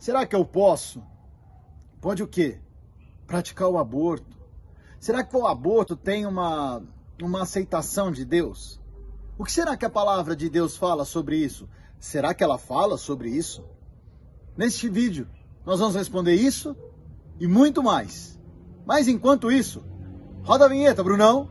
Será 0.00 0.24
que 0.26 0.34
eu 0.34 0.46
posso? 0.46 1.02
Pode 2.00 2.22
o 2.22 2.26
quê? 2.26 2.58
Praticar 3.26 3.68
o 3.68 3.76
aborto. 3.76 4.38
Será 4.98 5.22
que 5.22 5.36
o 5.36 5.46
aborto 5.46 5.94
tem 5.94 6.24
uma, 6.24 6.82
uma 7.22 7.42
aceitação 7.42 8.10
de 8.10 8.24
Deus? 8.24 8.80
O 9.36 9.44
que 9.44 9.52
será 9.52 9.76
que 9.76 9.84
a 9.84 9.90
palavra 9.90 10.34
de 10.34 10.48
Deus 10.48 10.74
fala 10.74 11.04
sobre 11.04 11.36
isso? 11.36 11.68
Será 11.98 12.32
que 12.32 12.42
ela 12.42 12.56
fala 12.56 12.96
sobre 12.96 13.28
isso? 13.28 13.62
Neste 14.56 14.88
vídeo, 14.88 15.28
nós 15.66 15.80
vamos 15.80 15.94
responder 15.94 16.34
isso 16.34 16.74
e 17.38 17.46
muito 17.46 17.82
mais. 17.82 18.40
Mas 18.86 19.06
enquanto 19.06 19.52
isso, 19.52 19.84
roda 20.42 20.64
a 20.64 20.68
vinheta, 20.68 21.04
Brunão. 21.04 21.50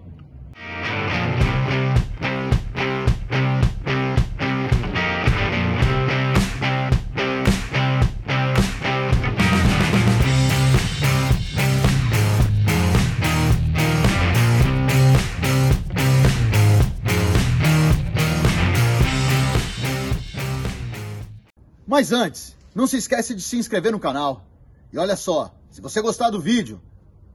Mas 21.99 22.13
antes, 22.13 22.55
não 22.73 22.87
se 22.87 22.95
esquece 22.95 23.35
de 23.35 23.41
se 23.41 23.57
inscrever 23.57 23.91
no 23.91 23.99
canal. 23.99 24.45
E 24.89 24.97
olha 24.97 25.17
só, 25.17 25.53
se 25.69 25.81
você 25.81 26.01
gostar 26.01 26.29
do 26.29 26.39
vídeo, 26.39 26.81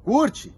curte, 0.02 0.54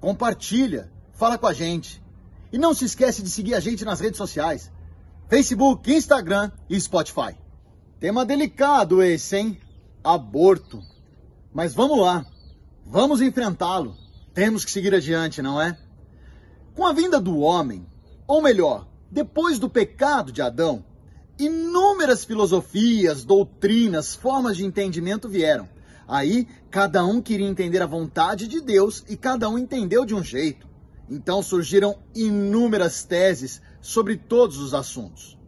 compartilha, 0.00 0.90
fala 1.12 1.36
com 1.36 1.46
a 1.46 1.52
gente. 1.52 2.02
E 2.50 2.56
não 2.56 2.72
se 2.72 2.86
esquece 2.86 3.22
de 3.22 3.28
seguir 3.28 3.54
a 3.54 3.60
gente 3.60 3.84
nas 3.84 4.00
redes 4.00 4.16
sociais. 4.16 4.72
Facebook, 5.28 5.92
Instagram 5.92 6.50
e 6.70 6.80
Spotify. 6.80 7.36
Tema 7.98 8.24
delicado 8.24 9.02
esse, 9.02 9.36
hein? 9.36 9.60
Aborto. 10.02 10.82
Mas 11.52 11.74
vamos 11.74 12.00
lá. 12.00 12.24
Vamos 12.86 13.20
enfrentá-lo. 13.20 13.94
Temos 14.32 14.64
que 14.64 14.70
seguir 14.70 14.94
adiante, 14.94 15.42
não 15.42 15.60
é? 15.60 15.78
Com 16.74 16.86
a 16.86 16.94
vinda 16.94 17.20
do 17.20 17.40
homem, 17.40 17.86
ou 18.26 18.40
melhor, 18.40 18.88
depois 19.10 19.58
do 19.58 19.68
pecado 19.68 20.32
de 20.32 20.40
Adão, 20.40 20.82
inúmeras 21.44 22.24
filosofias, 22.24 23.24
doutrinas, 23.24 24.14
formas 24.14 24.56
de 24.56 24.64
entendimento 24.64 25.28
vieram. 25.28 25.68
Aí, 26.06 26.46
cada 26.70 27.04
um 27.04 27.20
queria 27.20 27.46
entender 27.46 27.80
a 27.80 27.86
vontade 27.86 28.48
de 28.48 28.60
Deus 28.60 29.04
e 29.08 29.16
cada 29.16 29.48
um 29.48 29.58
entendeu 29.58 30.04
de 30.04 30.14
um 30.14 30.22
jeito. 30.22 30.68
Então 31.08 31.42
surgiram 31.42 31.98
inúmeras 32.14 33.04
teses 33.04 33.60
sobre 33.80 34.16
todos 34.16 34.58
os 34.58 34.74
assuntos. 34.74 35.38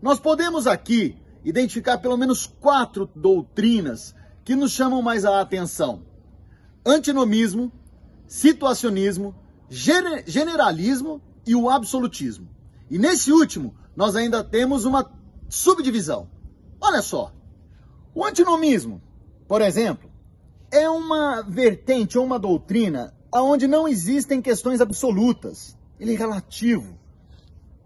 Nós 0.00 0.20
podemos 0.20 0.66
aqui 0.66 1.16
identificar 1.44 1.98
pelo 1.98 2.16
menos 2.16 2.46
quatro 2.46 3.08
doutrinas 3.14 4.14
que 4.44 4.54
nos 4.54 4.72
chamam 4.72 5.02
mais 5.02 5.24
a 5.24 5.40
atenção: 5.40 6.02
antinomismo, 6.86 7.72
situacionismo, 8.26 9.34
generalismo 9.68 11.20
e 11.46 11.54
o 11.54 11.68
absolutismo. 11.68 12.48
E 12.90 12.98
nesse 12.98 13.32
último, 13.32 13.74
nós 13.96 14.14
ainda 14.14 14.44
temos 14.44 14.84
uma 14.84 15.02
subdivisão. 15.48 16.28
Olha 16.80 17.02
só, 17.02 17.32
o 18.14 18.24
antinomismo, 18.24 19.00
por 19.46 19.62
exemplo, 19.62 20.10
é 20.70 20.88
uma 20.88 21.42
vertente 21.42 22.18
ou 22.18 22.24
uma 22.24 22.38
doutrina 22.38 23.14
onde 23.32 23.66
não 23.66 23.86
existem 23.88 24.40
questões 24.40 24.80
absolutas. 24.80 25.76
Ele 25.98 26.14
é 26.14 26.18
relativo. 26.18 26.98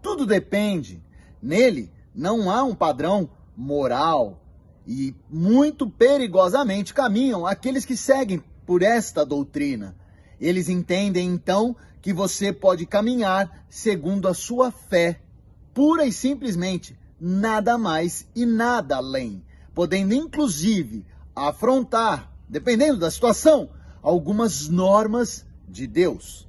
Tudo 0.01 0.25
depende. 0.25 1.01
Nele 1.41 1.91
não 2.13 2.49
há 2.51 2.63
um 2.63 2.75
padrão 2.75 3.29
moral 3.55 4.41
e 4.85 5.15
muito 5.29 5.89
perigosamente 5.89 6.93
caminham 6.93 7.45
aqueles 7.45 7.85
que 7.85 7.95
seguem 7.95 8.43
por 8.65 8.81
esta 8.81 9.25
doutrina. 9.25 9.95
Eles 10.39 10.67
entendem 10.67 11.29
então 11.29 11.75
que 12.01 12.13
você 12.13 12.51
pode 12.51 12.85
caminhar 12.85 13.65
segundo 13.69 14.27
a 14.27 14.33
sua 14.33 14.71
fé, 14.71 15.21
pura 15.73 16.05
e 16.05 16.11
simplesmente, 16.11 16.97
nada 17.25 17.77
mais 17.77 18.27
e 18.35 18.45
nada 18.45 18.97
além, 18.97 19.41
podendo 19.73 20.13
inclusive 20.13 21.05
afrontar, 21.33 22.29
dependendo 22.49 22.99
da 22.99 23.09
situação, 23.09 23.69
algumas 24.01 24.67
normas 24.67 25.45
de 25.65 25.87
Deus. 25.87 26.45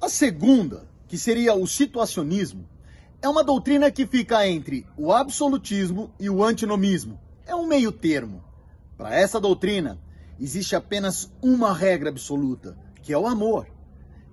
A 0.00 0.08
segunda, 0.08 0.88
que 1.06 1.18
seria 1.18 1.54
o 1.54 1.66
situacionismo, 1.66 2.66
é 3.20 3.28
uma 3.28 3.44
doutrina 3.44 3.90
que 3.90 4.06
fica 4.06 4.48
entre 4.48 4.86
o 4.96 5.12
absolutismo 5.12 6.10
e 6.18 6.30
o 6.30 6.42
antinomismo. 6.42 7.20
É 7.44 7.54
um 7.54 7.66
meio 7.66 7.92
termo. 7.92 8.42
Para 8.96 9.14
essa 9.14 9.38
doutrina, 9.38 9.98
existe 10.40 10.74
apenas 10.74 11.30
uma 11.42 11.74
regra 11.74 12.08
absoluta, 12.08 12.74
que 13.02 13.12
é 13.12 13.18
o 13.18 13.26
amor. 13.26 13.66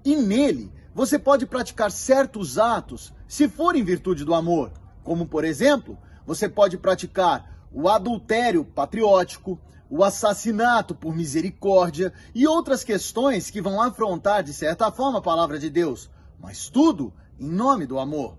E 0.05 0.15
nele, 0.15 0.71
você 0.95 1.19
pode 1.19 1.45
praticar 1.45 1.91
certos 1.91 2.57
atos 2.57 3.13
se 3.27 3.49
for 3.49 3.75
em 3.75 3.83
virtude 3.83 4.23
do 4.23 4.33
amor, 4.33 4.71
como, 5.03 5.25
por 5.25 5.43
exemplo, 5.43 5.97
você 6.25 6.47
pode 6.47 6.77
praticar 6.77 7.67
o 7.71 7.89
adultério 7.89 8.63
patriótico, 8.63 9.59
o 9.89 10.03
assassinato 10.03 10.95
por 10.95 11.15
misericórdia 11.15 12.13
e 12.33 12.47
outras 12.47 12.83
questões 12.83 13.49
que 13.49 13.61
vão 13.61 13.81
afrontar, 13.81 14.43
de 14.43 14.53
certa 14.53 14.91
forma, 14.91 15.19
a 15.19 15.21
palavra 15.21 15.59
de 15.59 15.69
Deus, 15.69 16.09
mas 16.39 16.69
tudo 16.69 17.13
em 17.39 17.47
nome 17.47 17.85
do 17.85 17.99
amor. 17.99 18.37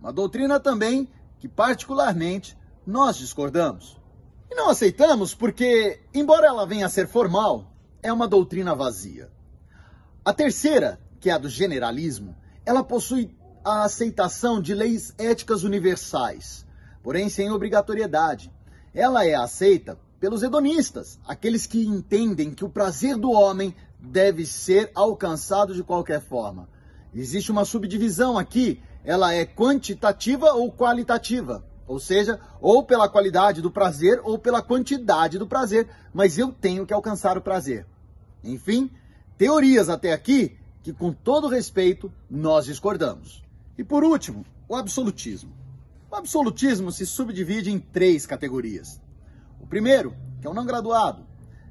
Uma 0.00 0.12
doutrina 0.12 0.60
também 0.60 1.08
que, 1.38 1.48
particularmente, 1.48 2.56
nós 2.86 3.16
discordamos. 3.16 3.96
E 4.50 4.54
não 4.54 4.68
aceitamos 4.68 5.34
porque, 5.34 6.00
embora 6.12 6.46
ela 6.46 6.66
venha 6.66 6.86
a 6.86 6.90
ser 6.90 7.08
formal, 7.08 7.72
é 8.02 8.12
uma 8.12 8.28
doutrina 8.28 8.74
vazia. 8.74 9.30
A 10.24 10.32
terceira, 10.32 11.00
que 11.20 11.30
é 11.30 11.32
a 11.32 11.38
do 11.38 11.48
generalismo, 11.48 12.36
ela 12.64 12.84
possui 12.84 13.36
a 13.64 13.84
aceitação 13.84 14.60
de 14.60 14.74
leis 14.74 15.14
éticas 15.18 15.62
universais, 15.62 16.66
porém 17.02 17.28
sem 17.28 17.50
obrigatoriedade. 17.50 18.52
Ela 18.94 19.24
é 19.24 19.34
aceita 19.34 19.98
pelos 20.20 20.42
hedonistas, 20.42 21.18
aqueles 21.26 21.66
que 21.66 21.84
entendem 21.84 22.52
que 22.52 22.64
o 22.64 22.68
prazer 22.68 23.16
do 23.16 23.30
homem 23.30 23.74
deve 23.98 24.44
ser 24.46 24.90
alcançado 24.94 25.74
de 25.74 25.82
qualquer 25.82 26.20
forma. 26.20 26.68
Existe 27.14 27.50
uma 27.50 27.64
subdivisão 27.64 28.38
aqui, 28.38 28.80
ela 29.04 29.34
é 29.34 29.44
quantitativa 29.44 30.52
ou 30.52 30.72
qualitativa, 30.72 31.64
ou 31.86 31.98
seja, 31.98 32.40
ou 32.60 32.84
pela 32.84 33.08
qualidade 33.08 33.60
do 33.60 33.70
prazer 33.70 34.20
ou 34.22 34.38
pela 34.38 34.62
quantidade 34.62 35.38
do 35.38 35.46
prazer, 35.46 35.88
mas 36.14 36.38
eu 36.38 36.52
tenho 36.52 36.86
que 36.86 36.94
alcançar 36.94 37.36
o 37.36 37.42
prazer. 37.42 37.86
Enfim, 38.42 38.90
teorias 39.36 39.88
até 39.88 40.12
aqui 40.12 40.56
que, 40.82 40.92
com 40.92 41.12
todo 41.12 41.48
respeito, 41.48 42.12
nós 42.30 42.64
discordamos. 42.64 43.42
E 43.76 43.84
por 43.84 44.04
último, 44.04 44.44
o 44.68 44.76
absolutismo. 44.76 45.52
O 46.10 46.14
absolutismo 46.14 46.92
se 46.92 47.06
subdivide 47.06 47.70
em 47.70 47.78
três 47.78 48.26
categorias. 48.26 49.00
O 49.60 49.66
primeiro, 49.66 50.14
que 50.40 50.46
é 50.46 50.50
o 50.50 50.54
não 50.54 50.66
graduado. 50.66 51.26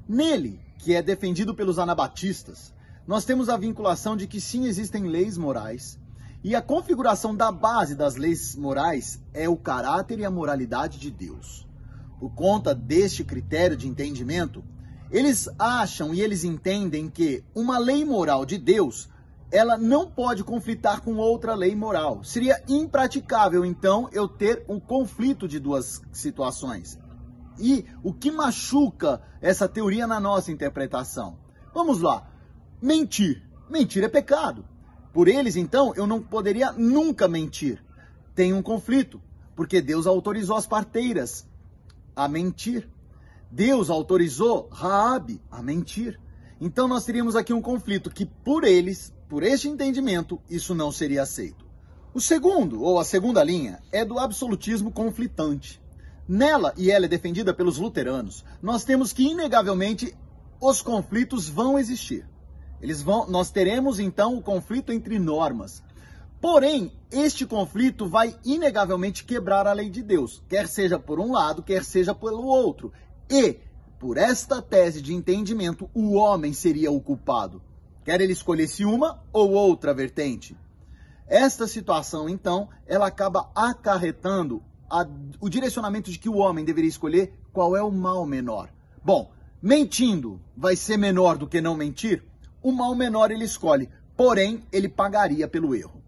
Nele, 0.08 0.60
que 0.78 0.94
é 0.94 1.02
defendido 1.02 1.54
pelos 1.54 1.78
anabatistas, 1.78 2.74
nós 3.06 3.24
temos 3.24 3.48
a 3.48 3.56
vinculação 3.56 4.16
de 4.16 4.26
que 4.26 4.40
sim 4.40 4.66
existem 4.66 5.04
leis 5.04 5.36
morais 5.36 5.98
e 6.44 6.56
a 6.56 6.62
configuração 6.62 7.36
da 7.36 7.52
base 7.52 7.94
das 7.94 8.16
leis 8.16 8.56
morais 8.56 9.20
é 9.32 9.48
o 9.48 9.56
caráter 9.56 10.18
e 10.18 10.24
a 10.24 10.30
moralidade 10.30 10.98
de 10.98 11.08
Deus. 11.08 11.66
Por 12.18 12.30
conta 12.34 12.74
deste 12.74 13.22
critério 13.22 13.76
de 13.76 13.86
entendimento, 13.86 14.64
eles 15.10 15.48
acham 15.56 16.12
e 16.12 16.20
eles 16.20 16.42
entendem 16.42 17.08
que 17.08 17.44
uma 17.54 17.78
lei 17.78 18.04
moral 18.04 18.44
de 18.44 18.58
Deus 18.58 19.08
ela 19.52 19.76
não 19.76 20.10
pode 20.10 20.42
conflitar 20.42 21.02
com 21.02 21.16
outra 21.16 21.54
lei 21.54 21.76
moral. 21.76 22.24
Seria 22.24 22.62
impraticável, 22.66 23.64
então, 23.64 24.08
eu 24.10 24.26
ter 24.26 24.64
um 24.66 24.80
conflito 24.80 25.46
de 25.46 25.60
duas 25.60 26.00
situações. 26.10 26.98
E 27.58 27.84
o 28.02 28.14
que 28.14 28.30
machuca 28.30 29.20
essa 29.42 29.68
teoria 29.68 30.06
na 30.06 30.18
nossa 30.18 30.50
interpretação? 30.50 31.38
Vamos 31.74 32.00
lá. 32.00 32.26
Mentir. 32.80 33.42
Mentir 33.68 34.02
é 34.02 34.08
pecado. 34.08 34.64
Por 35.12 35.28
eles, 35.28 35.54
então, 35.54 35.92
eu 35.94 36.06
não 36.06 36.22
poderia 36.22 36.72
nunca 36.72 37.28
mentir. 37.28 37.84
Tem 38.34 38.54
um 38.54 38.62
conflito, 38.62 39.20
porque 39.54 39.82
Deus 39.82 40.06
autorizou 40.06 40.56
as 40.56 40.66
parteiras 40.66 41.46
a 42.16 42.26
mentir. 42.26 42.88
Deus 43.50 43.90
autorizou 43.90 44.70
Raabe 44.72 45.42
a 45.50 45.62
mentir. 45.62 46.18
Então 46.58 46.88
nós 46.88 47.04
teríamos 47.04 47.36
aqui 47.36 47.52
um 47.52 47.60
conflito 47.60 48.08
que 48.08 48.24
por 48.24 48.64
eles 48.64 49.12
por 49.32 49.42
este 49.42 49.66
entendimento, 49.66 50.38
isso 50.50 50.74
não 50.74 50.92
seria 50.92 51.22
aceito. 51.22 51.64
O 52.12 52.20
segundo, 52.20 52.82
ou 52.82 53.00
a 53.00 53.04
segunda 53.04 53.42
linha, 53.42 53.82
é 53.90 54.04
do 54.04 54.18
absolutismo 54.18 54.92
conflitante. 54.92 55.80
Nela, 56.28 56.74
e 56.76 56.90
ela 56.90 57.06
é 57.06 57.08
defendida 57.08 57.54
pelos 57.54 57.78
luteranos, 57.78 58.44
nós 58.60 58.84
temos 58.84 59.10
que 59.10 59.22
inegavelmente 59.22 60.14
os 60.60 60.82
conflitos 60.82 61.48
vão 61.48 61.78
existir. 61.78 62.28
Eles 62.78 63.00
vão, 63.00 63.26
nós 63.26 63.50
teremos 63.50 63.98
então 63.98 64.36
o 64.36 64.42
conflito 64.42 64.92
entre 64.92 65.18
normas. 65.18 65.82
Porém, 66.38 66.92
este 67.10 67.46
conflito 67.46 68.06
vai 68.06 68.36
inegavelmente 68.44 69.24
quebrar 69.24 69.66
a 69.66 69.72
lei 69.72 69.88
de 69.88 70.02
Deus, 70.02 70.42
quer 70.46 70.68
seja 70.68 70.98
por 70.98 71.18
um 71.18 71.32
lado, 71.32 71.62
quer 71.62 71.84
seja 71.84 72.14
pelo 72.14 72.44
outro. 72.44 72.92
E 73.30 73.60
por 73.98 74.18
esta 74.18 74.60
tese 74.60 75.00
de 75.00 75.14
entendimento, 75.14 75.88
o 75.94 76.16
homem 76.16 76.52
seria 76.52 76.92
o 76.92 77.00
culpado, 77.00 77.62
quer 78.04 78.20
ele 78.20 78.32
escolhesse 78.32 78.84
uma 78.84 79.22
ou 79.32 79.52
outra 79.52 79.94
vertente. 79.94 80.56
Esta 81.26 81.66
situação, 81.66 82.28
então, 82.28 82.68
ela 82.86 83.06
acaba 83.06 83.50
acarretando 83.54 84.62
a, 84.90 85.06
o 85.40 85.48
direcionamento 85.48 86.10
de 86.10 86.18
que 86.18 86.28
o 86.28 86.36
homem 86.36 86.64
deveria 86.64 86.90
escolher 86.90 87.32
qual 87.52 87.76
é 87.76 87.82
o 87.82 87.90
mal 87.90 88.26
menor. 88.26 88.68
Bom, 89.02 89.30
mentindo 89.62 90.40
vai 90.56 90.76
ser 90.76 90.96
menor 90.96 91.38
do 91.38 91.46
que 91.46 91.60
não 91.60 91.76
mentir? 91.76 92.22
O 92.62 92.70
mal 92.70 92.94
menor 92.94 93.30
ele 93.30 93.44
escolhe, 93.44 93.88
porém 94.16 94.62
ele 94.70 94.88
pagaria 94.88 95.48
pelo 95.48 95.74
erro. 95.74 96.02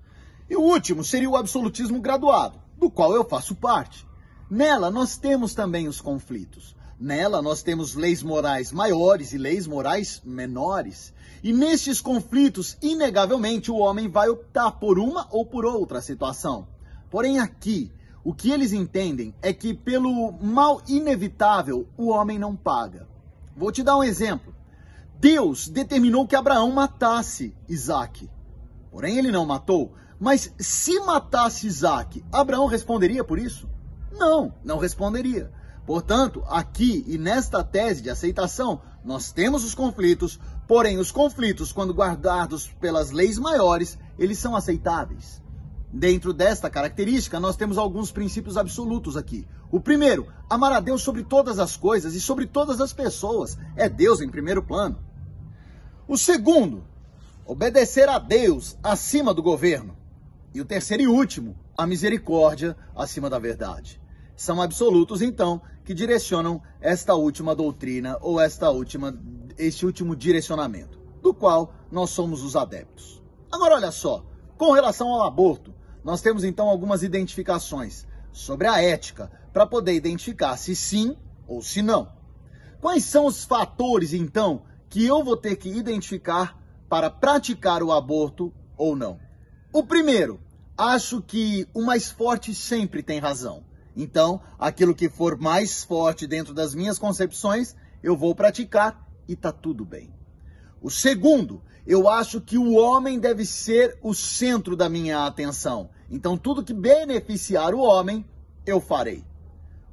E 0.48 0.56
o 0.56 0.60
último 0.60 1.02
seria 1.02 1.30
o 1.30 1.36
absolutismo 1.36 2.00
graduado, 2.00 2.60
do 2.76 2.90
qual 2.90 3.14
eu 3.14 3.24
faço 3.24 3.54
parte. 3.54 4.06
Nela 4.50 4.90
nós 4.90 5.16
temos 5.16 5.54
também 5.54 5.88
os 5.88 6.00
conflitos. 6.00 6.76
Nela 7.04 7.42
nós 7.42 7.62
temos 7.62 7.94
leis 7.94 8.22
morais 8.22 8.72
maiores 8.72 9.34
e 9.34 9.36
leis 9.36 9.66
morais 9.66 10.22
menores. 10.24 11.12
E 11.42 11.52
nestes 11.52 12.00
conflitos, 12.00 12.78
inegavelmente, 12.80 13.70
o 13.70 13.76
homem 13.76 14.08
vai 14.08 14.30
optar 14.30 14.70
por 14.70 14.98
uma 14.98 15.28
ou 15.30 15.44
por 15.44 15.66
outra 15.66 16.00
situação. 16.00 16.66
Porém, 17.10 17.38
aqui, 17.38 17.92
o 18.24 18.32
que 18.32 18.50
eles 18.50 18.72
entendem 18.72 19.34
é 19.42 19.52
que 19.52 19.74
pelo 19.74 20.32
mal 20.32 20.80
inevitável, 20.88 21.86
o 21.94 22.08
homem 22.08 22.38
não 22.38 22.56
paga. 22.56 23.06
Vou 23.54 23.70
te 23.70 23.82
dar 23.82 23.98
um 23.98 24.02
exemplo. 24.02 24.54
Deus 25.20 25.68
determinou 25.68 26.26
que 26.26 26.34
Abraão 26.34 26.72
matasse 26.72 27.54
Isaac. 27.68 28.30
Porém, 28.90 29.18
ele 29.18 29.30
não 29.30 29.44
matou. 29.44 29.92
Mas 30.18 30.54
se 30.58 30.98
matasse 31.00 31.66
Isaac, 31.66 32.24
Abraão 32.32 32.64
responderia 32.64 33.22
por 33.22 33.38
isso? 33.38 33.68
Não, 34.10 34.54
não 34.64 34.78
responderia. 34.78 35.52
Portanto, 35.86 36.42
aqui 36.48 37.04
e 37.06 37.18
nesta 37.18 37.62
tese 37.62 38.00
de 38.00 38.08
aceitação, 38.08 38.80
nós 39.04 39.30
temos 39.30 39.64
os 39.64 39.74
conflitos, 39.74 40.40
porém 40.66 40.96
os 40.98 41.12
conflitos, 41.12 41.72
quando 41.72 41.92
guardados 41.92 42.68
pelas 42.80 43.10
leis 43.10 43.38
maiores, 43.38 43.98
eles 44.18 44.38
são 44.38 44.56
aceitáveis. 44.56 45.42
Dentro 45.92 46.32
desta 46.32 46.70
característica, 46.70 47.38
nós 47.38 47.54
temos 47.54 47.76
alguns 47.76 48.10
princípios 48.10 48.56
absolutos 48.56 49.16
aqui. 49.16 49.46
O 49.70 49.78
primeiro, 49.78 50.26
amar 50.48 50.72
a 50.72 50.80
Deus 50.80 51.02
sobre 51.02 51.22
todas 51.22 51.58
as 51.58 51.76
coisas 51.76 52.14
e 52.14 52.20
sobre 52.20 52.46
todas 52.46 52.80
as 52.80 52.92
pessoas. 52.92 53.56
É 53.76 53.88
Deus 53.88 54.20
em 54.20 54.28
primeiro 54.28 54.62
plano. 54.62 54.98
O 56.08 56.16
segundo, 56.16 56.84
obedecer 57.46 58.08
a 58.08 58.18
Deus 58.18 58.76
acima 58.82 59.34
do 59.34 59.42
governo. 59.42 59.96
E 60.54 60.60
o 60.60 60.64
terceiro 60.64 61.02
e 61.02 61.06
último, 61.06 61.54
a 61.76 61.86
misericórdia 61.86 62.76
acima 62.96 63.28
da 63.28 63.38
verdade 63.38 64.02
são 64.36 64.60
absolutos, 64.60 65.22
então, 65.22 65.60
que 65.84 65.94
direcionam 65.94 66.62
esta 66.80 67.14
última 67.14 67.54
doutrina 67.54 68.18
ou 68.20 68.40
esta 68.40 68.70
última, 68.70 69.16
este 69.58 69.86
último 69.86 70.16
direcionamento, 70.16 70.98
do 71.22 71.32
qual 71.32 71.74
nós 71.90 72.10
somos 72.10 72.42
os 72.42 72.56
adeptos. 72.56 73.22
Agora, 73.50 73.74
olha 73.74 73.92
só, 73.92 74.24
com 74.56 74.72
relação 74.72 75.08
ao 75.08 75.22
aborto, 75.22 75.74
nós 76.02 76.20
temos 76.20 76.44
então 76.44 76.68
algumas 76.68 77.02
identificações 77.02 78.06
sobre 78.32 78.66
a 78.66 78.82
ética 78.82 79.30
para 79.52 79.66
poder 79.66 79.94
identificar 79.94 80.56
se 80.56 80.74
sim 80.74 81.16
ou 81.46 81.62
se 81.62 81.80
não. 81.80 82.12
Quais 82.80 83.04
são 83.04 83.26
os 83.26 83.44
fatores, 83.44 84.12
então, 84.12 84.62
que 84.88 85.04
eu 85.04 85.22
vou 85.24 85.36
ter 85.36 85.56
que 85.56 85.68
identificar 85.68 86.60
para 86.88 87.08
praticar 87.08 87.82
o 87.82 87.92
aborto 87.92 88.52
ou 88.76 88.94
não? 88.94 89.18
O 89.72 89.82
primeiro, 89.82 90.40
acho 90.76 91.22
que 91.22 91.66
o 91.72 91.82
mais 91.82 92.10
forte 92.10 92.54
sempre 92.54 93.02
tem 93.02 93.18
razão. 93.18 93.64
Então, 93.96 94.40
aquilo 94.58 94.94
que 94.94 95.08
for 95.08 95.38
mais 95.38 95.84
forte 95.84 96.26
dentro 96.26 96.52
das 96.52 96.74
minhas 96.74 96.98
concepções, 96.98 97.76
eu 98.02 98.16
vou 98.16 98.34
praticar 98.34 99.08
e 99.28 99.36
tá 99.36 99.52
tudo 99.52 99.84
bem. 99.84 100.12
O 100.80 100.90
segundo, 100.90 101.62
eu 101.86 102.08
acho 102.08 102.40
que 102.40 102.58
o 102.58 102.74
homem 102.74 103.18
deve 103.18 103.46
ser 103.46 103.98
o 104.02 104.12
centro 104.12 104.76
da 104.76 104.88
minha 104.88 105.26
atenção. 105.26 105.90
Então, 106.10 106.36
tudo 106.36 106.64
que 106.64 106.74
beneficiar 106.74 107.74
o 107.74 107.80
homem, 107.80 108.24
eu 108.66 108.80
farei. 108.80 109.24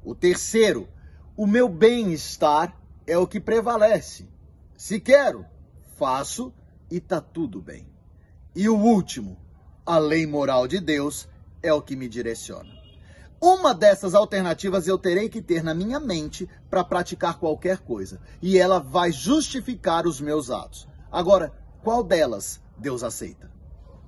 O 0.04 0.14
terceiro, 0.14 0.88
o 1.36 1.46
meu 1.46 1.68
bem-estar 1.68 2.76
é 3.06 3.16
o 3.16 3.26
que 3.26 3.40
prevalece. 3.40 4.28
Se 4.76 4.98
quero, 4.98 5.46
faço 5.96 6.52
e 6.90 7.00
tá 7.00 7.20
tudo 7.20 7.62
bem. 7.62 7.86
E 8.54 8.68
o 8.68 8.76
último, 8.76 9.38
a 9.86 9.96
lei 9.96 10.26
moral 10.26 10.66
de 10.66 10.80
Deus 10.80 11.28
é 11.62 11.72
o 11.72 11.80
que 11.80 11.96
me 11.96 12.08
direciona. 12.08 12.81
Uma 13.42 13.74
dessas 13.74 14.14
alternativas 14.14 14.86
eu 14.86 14.96
terei 14.96 15.28
que 15.28 15.42
ter 15.42 15.64
na 15.64 15.74
minha 15.74 15.98
mente 15.98 16.48
para 16.70 16.84
praticar 16.84 17.40
qualquer 17.40 17.78
coisa, 17.78 18.20
e 18.40 18.56
ela 18.56 18.78
vai 18.78 19.10
justificar 19.10 20.06
os 20.06 20.20
meus 20.20 20.48
atos. 20.48 20.86
Agora, 21.10 21.52
qual 21.82 22.04
delas 22.04 22.60
Deus 22.78 23.02
aceita? 23.02 23.50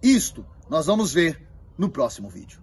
Isto 0.00 0.46
nós 0.70 0.86
vamos 0.86 1.12
ver 1.12 1.44
no 1.76 1.88
próximo 1.88 2.28
vídeo. 2.28 2.62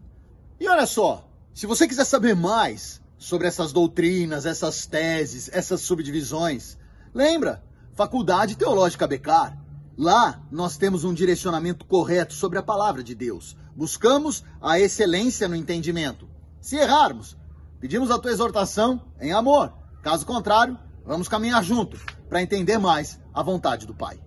E 0.62 0.69
olha 0.69 0.85
só, 0.85 1.29
se 1.53 1.68
você 1.68 1.85
quiser 1.85 2.06
saber 2.06 2.38
mais 2.38 3.01
sobre 3.18 3.47
essas 3.47 3.73
doutrinas, 3.73 4.45
essas 4.45 4.85
teses, 4.85 5.50
essas 5.51 5.81
subdivisões, 5.81 6.77
lembra, 7.13 7.62
Faculdade 7.95 8.56
Teológica 8.56 9.06
Becar. 9.06 9.62
Lá 9.97 10.41
nós 10.50 10.77
temos 10.77 11.03
um 11.03 11.13
direcionamento 11.13 11.83
correto 11.83 12.33
sobre 12.33 12.57
a 12.57 12.63
palavra 12.63 13.03
de 13.03 13.13
Deus. 13.13 13.57
Buscamos 13.75 14.41
a 14.62 14.79
excelência 14.79 15.50
no 15.50 15.56
entendimento 15.56 16.31
se 16.61 16.77
errarmos, 16.77 17.35
pedimos 17.79 18.11
a 18.11 18.19
tua 18.19 18.31
exortação 18.31 19.01
em 19.19 19.33
amor. 19.33 19.73
Caso 20.01 20.25
contrário, 20.25 20.77
vamos 21.05 21.27
caminhar 21.27 21.63
juntos 21.63 22.01
para 22.29 22.41
entender 22.41 22.77
mais 22.77 23.19
a 23.33 23.43
vontade 23.43 23.85
do 23.85 23.93
Pai. 23.93 24.19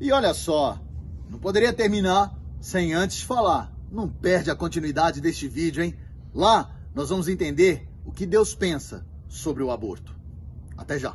E 0.00 0.10
olha 0.10 0.34
só, 0.34 0.80
não 1.28 1.38
poderia 1.38 1.72
terminar 1.72 2.34
sem 2.60 2.94
antes 2.94 3.22
falar. 3.22 3.72
Não 3.92 4.08
perde 4.08 4.50
a 4.50 4.56
continuidade 4.56 5.20
deste 5.20 5.46
vídeo, 5.46 5.82
hein? 5.82 5.96
Lá 6.34 6.74
nós 6.94 7.10
vamos 7.10 7.28
entender 7.28 7.88
o 8.04 8.10
que 8.10 8.26
Deus 8.26 8.54
pensa 8.54 9.06
sobre 9.28 9.62
o 9.62 9.70
aborto. 9.70 10.16
Até 10.76 10.98
já. 10.98 11.14